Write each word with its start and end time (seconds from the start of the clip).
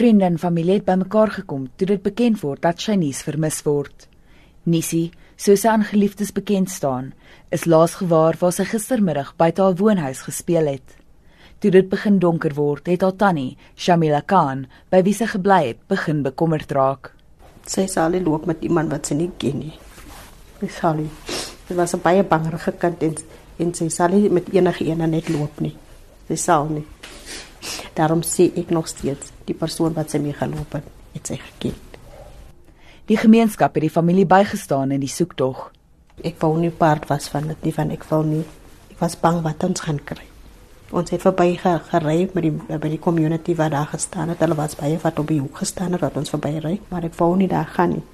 Vriende 0.00 0.24
en 0.24 0.38
familie 0.38 0.78
het 0.78 0.84
bymekaar 0.84 1.28
gekom 1.30 1.66
toe 1.76 1.86
dit 1.86 2.00
bekend 2.02 2.38
word 2.40 2.62
dat 2.64 2.80
Shanice 2.80 3.20
vermis 3.26 3.58
word. 3.66 4.06
Nisi, 4.64 5.10
soos 5.36 5.60
sy 5.60 5.68
aan 5.68 5.82
geliefdes 5.84 6.30
bekend 6.32 6.70
staan, 6.72 7.10
is 7.52 7.66
laas 7.68 7.98
gewaar 7.98 8.38
waar 8.40 8.54
sy 8.56 8.64
gistermiddag 8.64 9.34
buite 9.36 9.60
haar 9.60 9.74
woonhuis 9.76 10.22
gespeel 10.24 10.70
het. 10.72 10.94
Toe 11.60 11.74
dit 11.74 11.90
begin 11.92 12.16
donker 12.22 12.56
word, 12.56 12.88
het 12.88 13.04
haar 13.04 13.18
tannie, 13.20 13.58
Shamila 13.76 14.22
Khan, 14.24 14.62
by 14.88 15.02
wie 15.04 15.12
sy 15.18 15.28
gebly 15.34 15.58
het, 15.66 15.82
begin 15.92 16.22
bekommerd 16.24 16.72
raak. 16.72 17.10
Sy 17.68 17.84
sal 17.84 18.16
loop 18.24 18.48
met 18.48 18.64
iemand 18.64 18.88
wat 18.94 19.10
sy 19.10 19.18
nie 19.18 19.28
ken 19.36 19.60
nie. 19.66 19.74
Sy 20.62 20.70
sal. 20.78 21.04
Dit 21.68 21.76
was 21.76 21.92
'n 21.92 22.00
baie 22.00 22.24
bangerige 22.24 22.72
kind 22.72 23.02
en, 23.02 23.16
en 23.58 23.74
sy 23.74 23.90
sal 23.90 24.16
nie 24.16 24.30
met 24.30 24.48
enige 24.48 24.88
een 24.88 25.10
net 25.10 25.28
loop 25.28 25.60
nie. 25.60 25.76
Sy 26.28 26.36
sal 26.36 26.72
nie. 26.72 26.86
Daarom 28.00 28.22
sê 28.24 28.48
ek 28.56 28.70
nog 28.72 28.88
steeds 28.88 29.28
die 29.44 29.54
persoon 29.54 29.92
wat 29.92 30.08
sy 30.08 30.22
mee 30.24 30.32
geloop 30.32 30.78
het, 30.78 30.86
het 31.12 31.28
sy 31.28 31.36
geken. 31.36 31.76
Die 33.10 33.18
gemeenskap 33.20 33.74
het 33.76 33.84
die 33.84 33.92
familie 33.92 34.24
bygestaan 34.24 34.94
in 34.94 35.02
die 35.02 35.10
soektog. 35.10 35.66
Ek 36.24 36.38
wou 36.40 36.54
nie 36.56 36.70
part 36.72 37.08
was 37.10 37.28
van 37.28 37.50
dit 37.50 37.66
nie 37.66 37.74
van 37.76 37.92
ek 37.92 38.06
wou 38.08 38.22
nie. 38.24 38.46
Ek 38.94 39.02
was 39.02 39.18
bang 39.20 39.42
wat 39.44 39.66
ons 39.68 39.84
gaan 39.84 40.00
kry. 40.00 40.24
Ons 40.96 41.12
het 41.12 41.26
verby 41.26 41.58
gery 41.60 42.16
met 42.32 42.46
die 42.46 42.54
by 42.54 42.88
die 42.88 43.02
community 43.02 43.58
wat 43.58 43.74
daar 43.76 43.92
gestaan 43.92 44.32
het. 44.32 44.40
Hulle 44.40 44.56
was 44.56 44.78
baie 44.80 44.96
wat 45.04 45.20
op 45.20 45.28
die 45.28 45.42
hoek 45.42 45.60
gestaan 45.60 45.92
het 45.92 46.06
wat 46.06 46.16
ons 46.16 46.32
verby 46.32 46.56
ry, 46.64 46.74
maar 46.88 47.04
ek 47.04 47.20
wou 47.20 47.34
nie 47.36 47.50
daar 47.52 47.68
gaan 47.76 47.98
nie. 47.98 48.04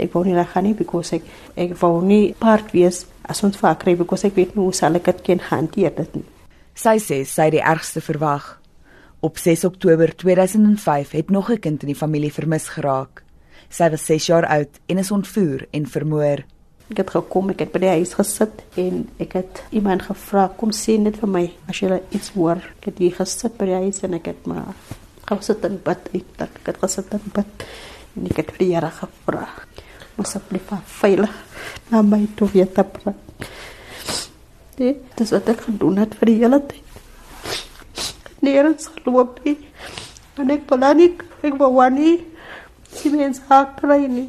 Ek 0.00 0.14
wou 0.16 0.24
nie 0.24 0.34
daar 0.34 0.48
gaan 0.50 0.70
nie 0.70 0.74
because 0.74 1.18
ek 1.18 1.28
ek 1.54 1.76
wou 1.84 1.98
nie 2.02 2.32
part 2.40 2.72
wees 2.72 3.04
as 3.28 3.44
ons 3.44 3.60
vaar 3.60 3.76
kry 3.76 3.94
because 3.98 4.24
ek 4.24 4.40
weet 4.40 4.56
nie 4.56 4.64
hoe 4.64 4.74
sal 4.74 4.96
ek 4.96 5.12
dit 5.12 5.26
kan 5.28 5.48
hanteer 5.52 5.92
dit 6.00 6.20
nie. 6.22 6.28
Sy 6.74 6.96
sê 6.98 7.24
sy 7.28 7.50
het 7.50 7.58
die 7.60 7.66
ergste 7.76 8.00
verwag. 8.00 8.54
Op 9.24 9.38
6 9.38 9.64
Oktober 9.64 10.16
2005 10.16 11.10
het 11.10 11.30
nog 11.30 11.50
'n 11.50 11.58
kind 11.58 11.80
in 11.80 11.86
die 11.88 11.96
familie 11.96 12.32
vermis 12.32 12.68
geraak. 12.68 13.22
Sy 13.68 13.90
was 13.90 14.04
6 14.04 14.26
jaar 14.26 14.46
oud 14.46 14.68
en 14.86 14.98
is 14.98 15.10
ontvoer 15.10 15.66
en 15.70 15.86
vermoor. 15.86 16.44
Ek 16.90 16.96
het 16.96 17.10
gekom, 17.10 17.50
ek 17.50 17.58
het 17.58 17.72
by 17.72 17.78
die 17.78 17.88
huis 17.88 18.14
gesit 18.14 18.62
en 18.74 19.08
ek 19.16 19.32
het 19.32 19.62
iemand 19.70 20.02
gevra 20.02 20.52
kom 20.56 20.70
sê 20.70 20.98
net 20.98 21.16
vir 21.16 21.28
my 21.28 21.52
as 21.68 21.80
jy 21.80 22.00
iets 22.10 22.30
hoor. 22.34 22.56
Ek 22.56 22.84
het 22.84 22.98
hier 22.98 23.12
gesit 23.12 23.56
by 23.56 23.64
die 23.64 23.74
huis 23.74 24.02
en 24.02 24.14
ek 24.14 24.26
het 24.26 24.46
maar 24.46 24.74
gesit 25.24 25.64
en 25.64 25.80
bid, 25.84 26.08
ek 26.12 26.66
het 26.66 26.76
gesit 26.76 27.12
en 27.12 27.20
bid 27.34 27.64
en 28.16 28.26
ek 28.26 28.36
het 28.36 28.50
vir 28.50 28.58
die 28.58 28.74
Here 28.74 28.90
gevra. 28.90 29.48
Asseblief 30.16 30.70
veilig 30.84 31.34
na 31.90 32.02
my 32.02 32.28
toe 32.36 32.48
weer 32.52 32.72
te 32.72 32.84
bring. 32.84 33.16
Dit 34.76 35.20
is 35.20 35.30
wat 35.30 35.48
ek 35.48 35.60
gedoen 35.60 35.96
het 35.96 36.14
vir 36.14 36.26
die 36.26 36.38
hele 36.38 36.60
tyd 36.60 36.84
nergens 38.44 38.90
geloop 38.92 39.40
nie. 39.44 39.56
En 40.38 40.50
ek 40.50 40.68
wil 40.70 40.86
nie, 40.98 41.10
ek 41.42 41.58
wil 41.60 41.90
nie, 41.94 42.14
die 43.00 43.12
mens 43.14 43.42
haak 43.48 43.76
kry 43.80 44.04
nie. 44.06 44.28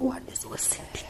Wat 0.00 0.24
is 0.32 0.42
so 0.42 0.56
siek. 0.56 1.04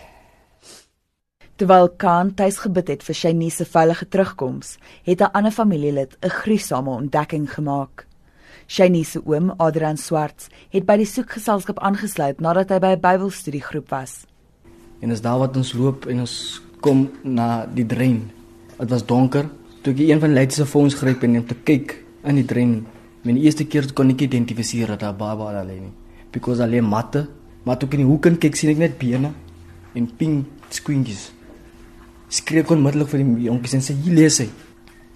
Terwyl 1.61 1.91
Kant 2.01 2.39
tuis 2.39 2.57
gebid 2.63 2.89
het 2.89 3.03
vir 3.05 3.17
Shani 3.19 3.51
se 3.53 3.67
veilige 3.69 4.07
terugkoms, 4.09 4.79
het 5.05 5.21
'n 5.21 5.33
ander 5.37 5.53
familielid 5.53 6.17
'n 6.23 6.31
gruisame 6.31 6.91
ontdekking 6.91 7.53
gemaak. 7.53 8.07
Shani 8.67 9.05
se 9.05 9.21
oom, 9.27 9.53
Adrian 9.59 9.97
Swarts, 9.97 10.49
het 10.71 10.87
by 10.87 10.97
die 10.97 11.07
soekgeselskap 11.07 11.79
aangesluit 11.79 12.41
nadat 12.41 12.71
hy 12.71 12.79
by 12.79 12.93
'n 12.95 13.01
Bybelstudiegroep 13.01 13.91
was. 13.91 14.25
En 15.01 15.11
as 15.11 15.21
daar 15.21 15.39
wat 15.39 15.57
ons 15.57 15.73
loop 15.73 16.07
en 16.07 16.21
ons 16.21 16.63
kom 16.81 17.11
na 17.23 17.67
die 17.67 17.87
drein. 17.87 18.31
Dit 18.79 18.91
was 18.91 19.07
donker. 19.07 19.49
Toe 19.83 19.93
ek 19.93 19.99
een 19.99 20.21
van 20.21 20.29
die 20.29 20.35
leiers 20.35 20.55
se 20.55 20.67
foons 20.67 20.95
gryp 20.95 21.23
en 21.23 21.37
om 21.37 21.47
te 21.47 21.55
kyk, 21.55 22.05
in 22.25 22.41
die 22.41 22.47
drein. 22.47 22.81
My 23.25 23.35
eerste 23.37 23.67
keer 23.69 23.91
kon 23.93 24.11
ek 24.13 24.25
identifiseer 24.25 24.97
dat 24.97 25.19
baba 25.19 25.53
lê 25.65 25.81
nie. 25.81 25.93
Because 26.33 26.63
alleen 26.63 26.85
matte, 26.85 27.27
maar 27.65 27.77
toe 27.77 27.89
ek 27.89 27.99
in 27.99 28.05
die 28.05 28.09
hoek 28.09 28.29
kyk 28.41 28.57
sien 28.57 28.71
ek 28.71 28.79
net 28.79 28.99
bene 28.99 29.33
en 29.95 30.07
pink 30.07 30.47
squinkies. 30.71 31.31
Skreek 32.31 32.71
onmiddellik 32.71 33.11
vir 33.11 33.25
die 33.25 33.49
jonkies 33.49 33.75
en 33.75 33.83
sê 33.85 33.97
hier 34.05 34.15
lees 34.15 34.39
hy. 34.41 34.49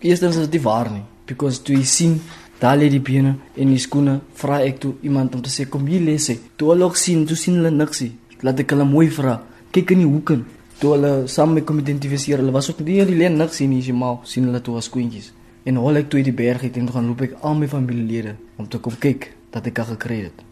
Eerstens 0.02 0.36
is 0.36 0.50
dit 0.50 0.62
waar 0.62 0.90
nie, 0.90 1.04
because 1.26 1.62
toe 1.62 1.76
jy 1.76 1.84
sien 1.86 2.18
daar 2.60 2.76
lê 2.76 2.88
die 2.90 3.00
bene 3.00 3.36
en 3.56 3.70
die 3.70 3.78
skoene, 3.80 4.18
vra 4.34 4.58
ek 4.64 4.80
toe 4.82 4.94
iemand 5.06 5.34
om 5.36 5.42
te 5.44 5.52
sê 5.52 5.68
kom 5.70 5.86
hier 5.86 6.02
lees 6.02 6.28
hy. 6.32 6.36
Toe 6.58 6.72
hulle 6.72 6.88
ook 6.88 6.98
sien, 6.98 7.24
toe 7.26 7.38
sien 7.38 7.56
hulle 7.60 7.70
niks 7.70 8.02
nie. 8.04 8.12
Laat 8.44 8.60
ek 8.60 8.74
hulle 8.74 8.84
mooi 8.88 9.06
vra. 9.14 9.38
Kyk 9.72 9.94
in 9.94 10.04
die 10.04 10.10
hoeke. 10.10 10.38
Toe 10.80 10.96
hulle 10.96 11.12
saam 11.30 11.54
met 11.54 11.64
kom 11.64 11.78
identifiseer, 11.80 12.42
hulle 12.42 12.52
was 12.52 12.68
ook 12.72 12.82
nie 12.84 13.00
die 13.06 13.16
lê 13.16 13.30
niks 13.32 13.62
sien 13.62 13.70
nie, 13.72 13.80
jy 13.80 13.94
maar 13.96 14.20
sien 14.28 14.50
hulle 14.50 14.60
toe 14.64 14.76
as 14.80 14.90
squinkies. 14.90 15.30
En 15.64 15.78
hol 15.80 15.96
ek 15.96 16.10
toe 16.12 16.20
uit 16.20 16.28
die 16.28 16.36
berg 16.36 16.62
uit 16.62 16.76
en 16.76 16.90
gaan 16.92 17.06
loop 17.08 17.22
ek 17.24 17.38
al 17.40 17.54
my 17.56 17.68
familielede 17.68 18.34
om 18.60 18.68
te 18.68 18.78
kom 18.78 18.96
kyk 19.00 19.30
dat 19.54 19.64
ek 19.70 19.78
al 19.80 19.94
gekry 19.94 20.18
het. 20.26 20.42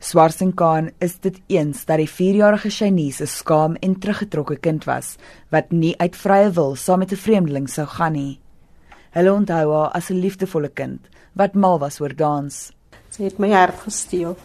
Swartsenkaan 0.00 0.90
is 1.00 1.18
dit 1.24 1.36
eens 1.52 1.84
dat 1.88 2.00
die 2.00 2.08
4-jarige 2.08 2.70
Shanice 2.70 3.24
'n 3.24 3.26
skaam 3.26 3.76
en 3.80 3.98
teruggetrokke 3.98 4.56
kind 4.56 4.84
was 4.84 5.16
wat 5.50 5.72
nie 5.72 5.94
uit 5.98 6.16
vrye 6.16 6.50
wil 6.50 6.76
saam 6.76 6.98
met 6.98 7.12
'n 7.12 7.16
vreemdeling 7.16 7.68
sou 7.68 7.86
gaan 7.86 8.12
nie. 8.12 8.38
Hulle 9.10 9.32
onthou 9.32 9.72
haar 9.72 9.90
as 9.92 10.10
'n 10.10 10.20
liefdevolle 10.20 10.68
kind 10.68 11.00
wat 11.34 11.54
mal 11.54 11.78
was 11.78 12.00
oor 12.00 12.14
dans. 12.14 12.72
Sy 13.10 13.22
het 13.22 13.38
my 13.38 13.50
hart 13.50 13.80
gesteel. 13.80 14.36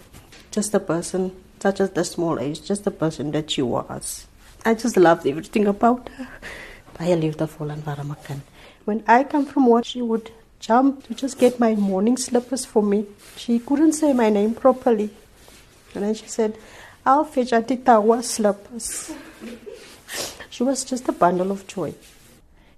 Just 0.51 0.75
a 0.75 0.79
person, 0.79 1.31
such 1.61 1.79
as 1.79 1.89
the 1.93 2.03
small 2.03 2.37
age, 2.37 2.61
just 2.67 2.87
a 2.87 2.91
person 2.91 3.31
that 3.31 3.51
she 3.51 3.61
was. 3.61 4.27
I 4.65 4.73
just 4.73 4.97
loved 4.97 5.25
everything 5.25 5.67
about 5.67 6.09
her. 6.17 6.27
Baie 6.97 7.15
liefdevol 7.15 7.69
en 7.69 7.81
warm 7.85 8.15
kind. 8.27 8.50
When 8.85 9.03
I 9.07 9.23
come 9.23 9.45
from 9.45 9.67
work, 9.67 9.85
she 9.85 10.01
would 10.01 10.31
jump 10.59 11.03
to 11.07 11.13
just 11.13 11.39
get 11.39 11.59
my 11.59 11.75
morning 11.75 12.17
slippers 12.17 12.65
for 12.65 12.83
me. 12.83 13.05
She 13.37 13.59
couldn't 13.59 13.93
say 13.93 14.13
my 14.13 14.29
name 14.29 14.53
properly. 14.53 15.09
And 15.93 16.03
then 16.03 16.13
she 16.13 16.27
said, 16.27 16.57
I'll 17.05 17.25
fetch 17.25 17.53
Auntie 17.53 17.77
Tawa 17.77 18.23
slippers. 18.23 19.11
She 20.51 20.63
was 20.63 20.83
just 20.83 21.07
a 21.07 21.13
bundle 21.13 21.51
of 21.51 21.65
joy. 21.65 21.93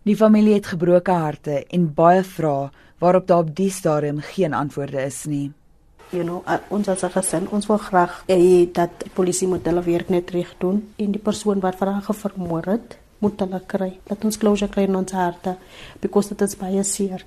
Die 0.03 0.16
familie 0.16 0.53
het 0.53 0.68
gebroke 0.68 1.12
harte 1.12 1.63
en 1.74 1.88
baie 1.96 2.24
vrae 2.24 2.69
waarop 3.02 3.28
daar 3.28 3.42
op 3.44 3.56
die 3.56 3.72
stadium 3.72 4.19
geen 4.19 4.53
antwoorde 4.53 5.02
is 5.02 5.24
nie. 5.25 5.52
You 6.12 6.24
know, 6.24 6.44
uh, 6.47 6.59
ons 6.69 6.88
as 6.88 7.02
gesin, 7.16 7.47
ons 7.50 7.66
wil 7.68 7.80
graag 7.81 8.19
hê 8.28 8.68
dat 8.72 8.94
die 9.02 9.12
polisie 9.16 9.47
moet 9.50 9.66
hulle 9.66 9.81
werk 9.81 10.12
net 10.13 10.30
reg 10.36 10.52
doen 10.62 10.84
en 11.02 11.16
die 11.16 11.22
persoon 11.24 11.63
wat 11.63 11.80
vir 11.80 11.92
haar 11.96 12.19
vermoor 12.19 12.69
het, 12.69 12.97
moet 13.23 13.39
hulle 13.39 13.61
kry. 13.67 13.91
Laat 14.09 14.25
ons 14.28 14.39
closure 14.39 14.72
kry 14.72 14.88
in 14.89 15.00
ons 15.00 15.16
harte 15.16 15.56
because 16.03 16.34
dit 16.34 16.44
is 16.44 16.57
baie 16.59 16.84
seer. 16.88 17.23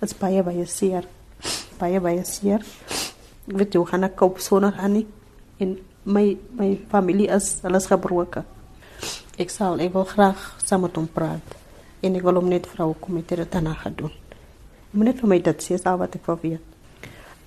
Dit 0.00 0.10
is 0.10 0.18
baie 0.18 0.42
baie 0.46 0.66
seer. 0.66 1.06
Baie 1.78 2.00
baie 2.02 2.24
seer. 2.26 2.64
Weet 3.46 3.76
jy 3.76 3.84
gaan 3.88 4.08
ek 4.08 4.18
koop 4.18 4.42
sonder 4.44 4.74
Annie 4.82 5.06
en 5.62 5.76
my 6.04 6.26
my 6.58 6.72
familie 6.90 7.28
is 7.34 7.58
alles 7.66 7.86
gebroken. 7.90 8.46
Ek 9.38 9.52
sal 9.54 9.80
ek 9.84 9.94
wil 9.94 10.08
graag 10.08 10.42
saam 10.64 10.86
met 10.86 10.98
hom 10.98 11.06
praat 11.14 11.54
en 12.02 12.18
ek 12.18 12.26
wil 12.26 12.40
hom 12.40 12.50
net 12.50 12.66
vrou 12.70 12.92
kom 12.98 13.18
met 13.18 13.30
dit 13.30 13.52
daarna 13.52 13.76
gaan 13.78 13.94
doen. 13.98 14.14
Moet 14.92 15.12
net 15.12 15.22
vir 15.22 15.30
my 15.30 15.38
dit 15.44 15.64
sê 15.64 15.78
wat 15.84 16.14
ek 16.16 16.26
wil 16.26 16.38
weet. 16.42 16.64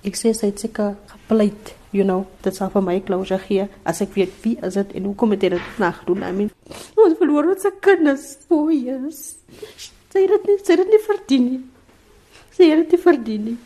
Ek 0.02 0.16
sê 0.16 0.32
sy 0.34 0.50
het 0.50 0.58
seker 0.58 0.96
gepleit 1.10 1.74
you 1.92 2.04
know, 2.04 2.26
dit 2.42 2.56
sal 2.56 2.70
vir 2.72 2.84
my 2.84 2.96
closure 3.04 3.40
gee 3.46 3.66
as 3.88 4.00
ek 4.04 4.14
weet 4.16 4.32
wie 4.44 4.56
is 4.64 4.78
dit 4.80 4.94
en 4.98 5.10
hoekom 5.10 5.34
het 5.36 5.44
hy 5.46 5.52
dit 5.54 5.82
nag 5.82 6.00
doen. 6.08 6.24
I 6.24 6.32
mean, 6.32 6.50
ons 6.96 7.18
verloor 7.20 7.52
ons 7.52 7.68
kinders. 7.84 8.38
Oh, 8.52 8.72
yes. 8.72 9.36
Sy 10.12 10.24
het 10.24 10.48
dit 10.48 10.64
sy 10.64 10.74
het 10.74 10.82
dit 10.82 10.90
nie 10.92 11.02
verdien 11.06 11.46
nie. 11.50 11.60
Sy 12.52 12.70
het 12.72 12.82
dit 12.84 12.96
nie 12.96 13.02
verdien 13.04 13.46
nie. 13.52 13.58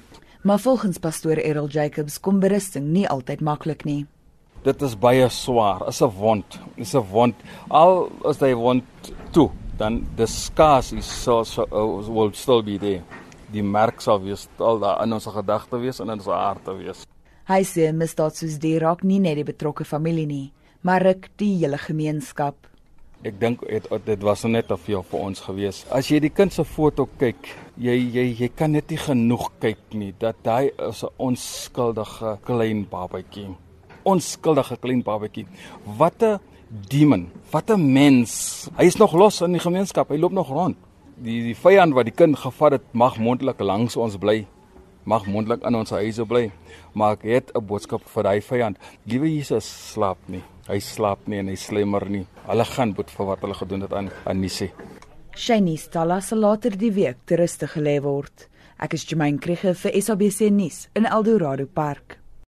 Maar 0.46 0.60
volgens 0.62 1.00
pastoor 1.02 1.40
Errol 1.42 1.70
Jacobs 1.74 2.20
kom 2.22 2.38
berusting 2.42 2.92
nie 2.94 3.06
altyd 3.10 3.40
maklik 3.42 3.86
nie. 3.86 4.04
Dit 4.66 4.82
is 4.82 4.94
baie 4.98 5.26
swaar. 5.30 5.86
Is 5.88 6.02
'n 6.02 6.10
wond. 6.10 6.58
Is 6.76 6.94
'n 6.94 7.06
wond. 7.10 7.34
Al 7.70 8.10
as 8.24 8.38
hy 8.40 8.54
wond 8.54 8.84
toe, 9.32 9.50
dan 9.78 10.06
the 10.16 10.26
scars 10.26 10.92
is 10.92 11.06
so, 11.22 11.42
so 11.44 11.66
uh, 11.72 12.08
will 12.08 12.32
still 12.32 12.62
be 12.62 12.78
there. 12.78 13.02
Die 13.52 13.62
merk 13.62 14.00
sal 14.00 14.20
wees 14.22 14.48
al 14.58 14.78
daar 14.78 15.02
in 15.02 15.12
ons 15.12 15.26
gedagte 15.26 15.78
wees 15.78 16.00
en 16.00 16.10
in 16.10 16.18
ons 16.18 16.26
harte 16.26 16.76
wees. 16.76 17.06
Hy 17.46 17.62
sê 17.62 17.92
misdaad 17.94 18.34
soos 18.34 18.56
die 18.58 18.74
raak 18.82 19.04
nie 19.06 19.20
net 19.22 19.36
die 19.38 19.46
betrokke 19.46 19.84
familie 19.86 20.26
nie, 20.26 20.46
maar 20.82 21.04
ruk 21.06 21.28
die 21.38 21.52
hele 21.60 21.78
gemeenskap. 21.78 22.56
Ek 23.22 23.36
dink 23.38 23.60
dit 23.62 24.24
was 24.26 24.42
net 24.50 24.66
te 24.66 24.74
veel 24.74 25.04
vir 25.06 25.20
ons 25.28 25.42
gewees. 25.44 25.84
As 25.94 26.10
jy 26.10 26.18
die 26.24 26.32
kind 26.34 26.50
se 26.50 26.64
foto 26.66 27.06
kyk, 27.20 27.46
jy 27.78 27.94
jy 28.16 28.24
jy 28.40 28.48
kan 28.50 28.74
net 28.74 28.90
nie 28.90 28.98
genoeg 28.98 29.46
kyk 29.62 29.94
nie 29.94 30.10
dat 30.18 30.42
hy 30.42 30.72
is 30.88 31.04
'n 31.04 31.14
onskuldige 31.22 32.34
klein 32.42 32.82
babatjie. 32.90 33.54
Onskuldige 34.02 34.76
klein 34.82 35.04
babatjie. 35.06 35.46
Wat 35.86 36.22
'n 36.22 36.40
demon, 36.90 37.30
wat 37.52 37.70
'n 37.70 37.92
mens. 37.92 38.68
Hy 38.76 38.86
is 38.86 38.98
nog 38.98 39.14
los 39.14 39.40
in 39.40 39.52
die 39.52 39.62
gemeenskap. 39.62 40.08
Hy 40.08 40.18
loop 40.18 40.32
nog 40.32 40.48
rond. 40.48 40.76
Die 41.16 41.42
die 41.42 41.54
vyand 41.54 41.94
wat 41.94 42.06
die 42.06 42.14
kind 42.14 42.36
gevat 42.36 42.72
het, 42.72 42.82
mag 42.92 43.18
mondelik 43.18 43.60
langs 43.60 43.96
ons 43.96 44.16
bly 44.16 44.46
mag 45.06 45.26
mondelik 45.30 45.62
in 45.66 45.78
ons 45.78 45.94
huise 45.94 46.26
bly, 46.26 46.50
maar 46.94 47.16
ek 47.16 47.22
het 47.22 47.50
'n 47.54 47.66
boodskap 47.66 48.02
vir 48.14 48.22
daai 48.22 48.40
vyand. 48.40 48.76
Liewe 49.06 49.28
Jesus 49.36 49.92
slaap 49.92 50.18
nie. 50.28 50.42
Hy 50.68 50.78
slaap 50.78 51.26
nie 51.26 51.38
en 51.38 51.48
hy 51.48 51.54
slemmer 51.54 52.08
nie. 52.10 52.26
Hulle 52.46 52.64
gaan 52.64 52.92
boet 52.92 53.10
vir 53.10 53.26
wat 53.26 53.40
hulle 53.40 53.54
gedoen 53.54 53.80
het 53.80 53.92
aan 53.92 54.10
Anisi. 54.24 54.70
Shani 55.36 55.76
Stalla 55.76 56.20
sal 56.20 56.38
later 56.38 56.70
die 56.70 56.92
week 56.92 57.16
ter 57.24 57.38
ruste 57.38 57.66
gelê 57.66 58.00
word. 58.02 58.48
Ek 58.78 58.94
is 58.94 59.04
Jermaine 59.04 59.38
Krige 59.38 59.74
vir 59.74 60.02
SABC 60.02 60.50
nuus 60.50 60.88
in 60.94 61.06
Eldorado 61.06 61.66
Park. 61.66 62.18